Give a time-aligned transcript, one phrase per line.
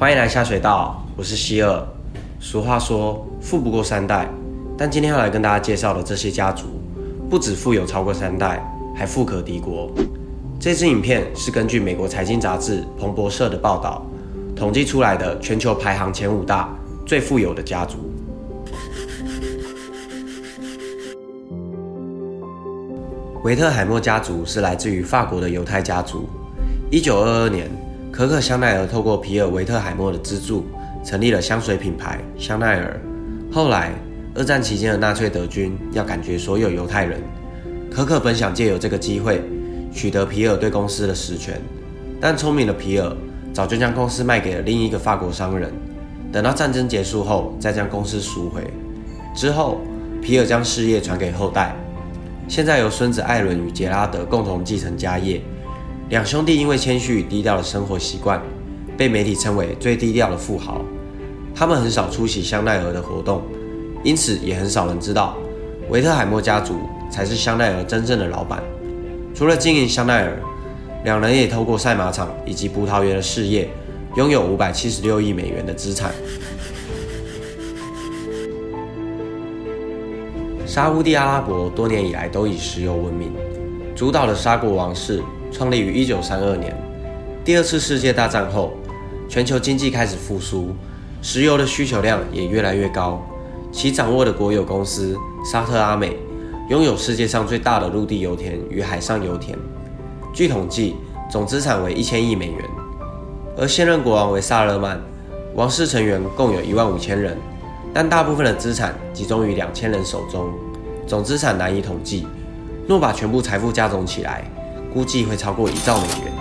[0.00, 1.84] 欢迎来下水道，我是希尔。
[2.38, 4.30] 俗话说富不过三代，
[4.76, 6.66] 但今天要来跟大家介绍的这些家族，
[7.28, 8.64] 不止富有超过三代，
[8.94, 9.90] 还富可敌国。
[10.60, 14.06] 这支影片是根据美国财经杂志彭博社的报道，
[14.54, 16.72] 统计出来的全球排行前五大
[17.04, 17.98] 最富有的家族。
[23.42, 26.28] 维特海默家族是来自于法国的犹太家族。
[26.88, 27.68] 一九二二年，
[28.18, 30.66] 可可香奈儿透过皮尔维特海默的资助，
[31.04, 33.00] 成立了香水品牌香奈儿。
[33.48, 33.92] 后来，
[34.34, 37.20] 二战期间的纳粹德军要赶绝所有犹太人，
[37.88, 39.40] 可可本想借由这个机会
[39.92, 41.60] 取得皮尔对公司的实权，
[42.20, 43.16] 但聪明的皮尔
[43.52, 45.70] 早就将公司卖给了另一个法国商人，
[46.32, 48.64] 等到战争结束后再将公司赎回。
[49.32, 49.80] 之后，
[50.20, 51.72] 皮尔将事业传给后代。
[52.48, 55.40] 现在由孙子艾伦与杰拉德共同继承家业。
[56.08, 58.42] 两兄弟因为谦虚与低调的生活习惯，
[58.96, 60.82] 被媒体称为最低调的富豪。
[61.54, 63.42] 他们很少出席香奈儿的活动，
[64.02, 65.36] 因此也很少人知道
[65.90, 68.62] 维特海默家族才是香奈儿真正的老板。
[69.34, 70.40] 除了经营香奈儿，
[71.04, 73.68] 两人也透过赛马场以及葡萄园的事业，
[74.16, 76.10] 拥有五百七十六亿美元的资产。
[80.64, 83.30] 沙地阿拉伯多年以来都以石油闻名，
[83.94, 85.22] 主导的沙国王室
[85.58, 86.72] 创立于1932年。
[87.44, 88.74] 第二次世界大战后，
[89.28, 90.68] 全球经济开始复苏，
[91.20, 93.20] 石油的需求量也越来越高。
[93.72, 96.16] 其掌握的国有公司沙特阿美
[96.70, 99.58] 拥有世界上最大的陆地油田与海上油田，
[100.32, 100.94] 据统计
[101.28, 102.64] 总资产为一千亿美元。
[103.56, 105.00] 而现任国王为萨勒曼，
[105.56, 107.36] 王室成员共有一万五千人，
[107.92, 110.52] 但大部分的资产集中于两千人手中。
[111.04, 112.28] 总资产难以统计，
[112.86, 114.44] 若把全部财富加总起来，
[114.98, 116.32] 估计会超过一兆美元。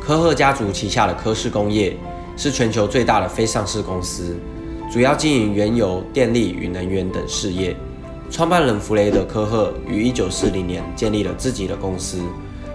[0.00, 1.96] 科赫家族旗下的科氏工业
[2.36, 4.36] 是全球最大的非上市公司，
[4.92, 7.76] 主要经营原油、电力与能源等事业。
[8.28, 12.18] 创办人弗雷德·科赫于1940年建立了自己的公司，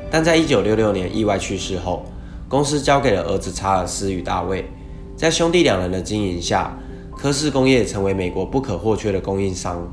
[0.09, 2.05] 但在1966年意外去世后，
[2.47, 4.63] 公司交给了儿子查尔斯与大卫。
[5.17, 6.73] 在兄弟两人的经营下，
[7.17, 9.85] 科氏工业成为美国不可或缺的供应商。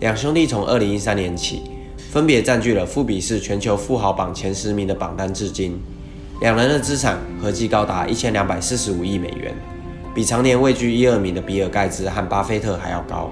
[0.00, 1.62] 两兄弟从二零一三年起，
[1.96, 5.76] 分别占据了富比士全球富豪榜前十名的榜单至今。
[6.40, 9.52] 两人的资产合计高达一千两百四十五亿美元，
[10.14, 13.28] 比常年位居一二名的比尔盖茨和巴菲特还要高。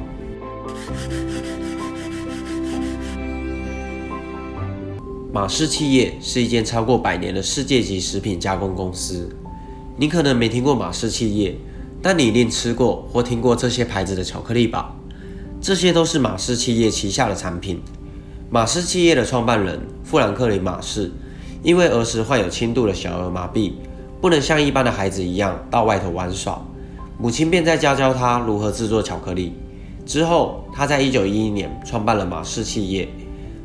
[5.32, 9.28] 马氏企业是一间超过百年的世界级食品加工公司。
[9.97, 11.55] 你可能没听过马氏企业。
[12.03, 14.94] 但你一定吃过或听过这些牌子的巧克力吧？
[15.66, 17.82] 这些都是马氏企业旗下的产品。
[18.49, 21.10] 马氏企业的创办人富兰克林·马氏，
[21.60, 23.72] 因为儿时患有轻度的小儿麻痹，
[24.21, 26.65] 不能像一般的孩子一样到外头玩耍，
[27.19, 29.55] 母亲便在教教他如何制作巧克力。
[30.06, 33.09] 之后，他在1911年创办了马氏企业，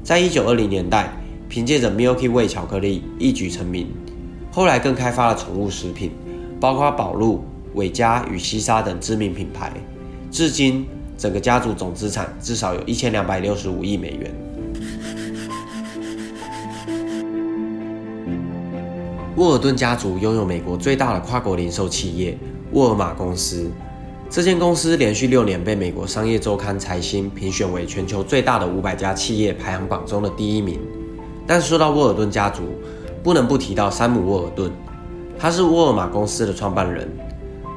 [0.02, 1.16] 在1920年代
[1.48, 3.88] 凭借着 Milky Way 巧克力一举成名。
[4.52, 6.10] 后来更开发了宠物食品，
[6.60, 7.44] 包括宝路。
[7.76, 9.72] 伟嘉与西沙等知名品牌，
[10.30, 10.86] 至今
[11.22, 14.34] 整个家族总资产至少有一千两百六十五亿美元。
[19.36, 22.36] 沃尔顿家族拥有美国最大的跨国零售企业
[22.72, 23.70] 沃尔玛公司，
[24.32, 30.80] 这间公司连续六年被美国商业周刊财新评选为全球最大的五百家企业排行榜中的第一名。
[31.46, 32.64] 但说到沃尔顿家族，
[33.22, 34.72] 不能不提到山姆·沃尔顿，
[35.38, 37.08] 他是沃尔玛公司的创办人。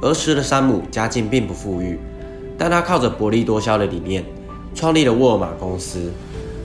[0.01, 1.99] 儿时的山姆家境并不富裕，
[2.57, 4.25] 但他靠着薄利多销的理念，
[4.75, 6.13] 创立了沃尔玛公司，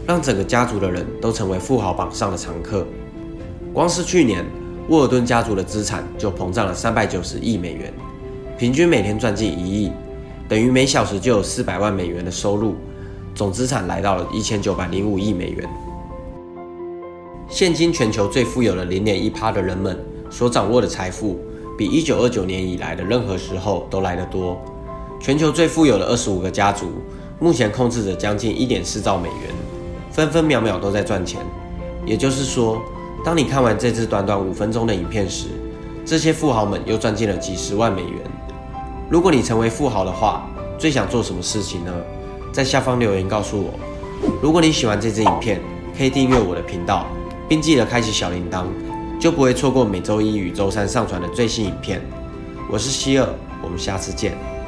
[0.06, 2.86] 让整个家族的人都成为富豪榜上的常客。
[3.74, 4.46] 光是去年，
[4.90, 7.94] 沃尔顿家族的资产就膨胀了三百九十亿美元，
[8.58, 9.92] 平均每天赚进一亿，
[10.48, 12.76] 等于每小时就有四百万美元的收入，
[13.34, 15.69] 总资产来到了一千九百零五亿美元。
[17.48, 19.98] 现今全球最富有的零点一趴的人们
[20.30, 21.40] 所掌握的财富。
[21.78, 24.62] 比一九二九年以来的任何时候都来得多。
[25.19, 26.88] 全球最富有的二十五个家族，
[27.39, 29.54] 目前控制着将近一点四兆美元，
[30.12, 31.42] 分分秒秒都在赚钱。
[32.06, 32.81] 也就是说，
[33.24, 35.48] 当你看完这支短短五分钟的影片时，
[36.06, 38.21] 这些富豪们又赚进了几十万美元。
[39.10, 41.94] 如果你成为富豪的话，最想做什么事情呢？
[42.54, 43.74] 在下方留言告诉我。
[44.42, 45.60] 如果你喜欢这支影片，
[45.98, 47.06] 可以订阅我的频道，
[47.50, 48.63] 并记得开启小铃铛。
[49.19, 52.01] 就不会错过每周一与周三上传的最新影片。
[52.72, 53.27] 我是希尔，
[53.62, 54.59] 我们下次见。